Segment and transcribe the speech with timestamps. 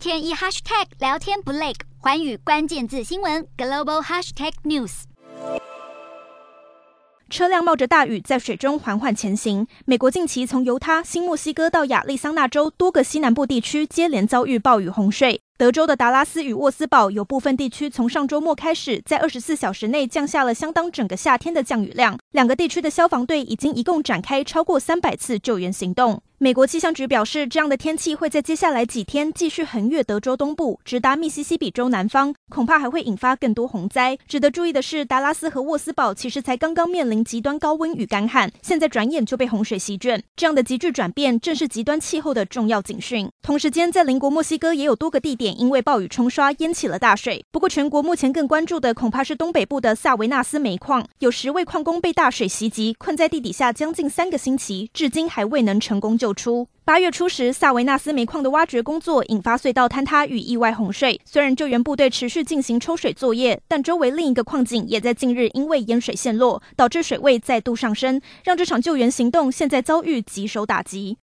[0.00, 5.02] 天一 hashtag 聊天不累，寰宇关键字新闻 global hashtag news。
[7.28, 9.66] 车辆冒着大雨在水中缓缓前行。
[9.84, 15.42] 美国近期从犹他、新墨西哥到亚利桑那州多个西南部地区接连遭遇暴雨洪水。
[15.58, 22.18] 德州的达拉斯与沃斯堡有部分地区从上周末开始，在二十四小时内降下了相当整个夏天的降雨量。
[22.30, 26.22] 两个地区的消防队已经一共展开超过三百次救援行动。
[26.42, 34.16] 美国气象局表示，这样的天气会在接下来几天继续横越德州东部，直达密西西比州南方，恐怕还会引发更多洪灾。
[34.26, 40.22] 值得注意的是，达拉斯和沃斯堡其实才刚刚面临极端高温与干旱，现在转眼就被洪水席卷。
[40.34, 43.28] 这样的急剧转变，正是极端气候的重要警讯。
[43.42, 47.44] 同时间，在邻国墨西哥也有多个地点因为暴雨冲刷淹起了大水。
[47.52, 61.20] 不过，全国目前更关注的恐怕是东北部的萨维纳斯煤矿，有十位矿工被大水袭击，困在地底下将近三个星期，至今还未能成功救出八月初时，萨维纳斯煤矿的挖掘工作引发隧道坍塌与意外洪水。
[61.24, 71.16] 虽然救援部队持续进行抽水作业，但周围另一个矿井也在近日因为淹水陷落，导致水位再度上升，让这场救援行动现在遭遇棘手打击。